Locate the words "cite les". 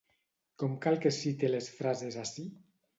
1.19-1.71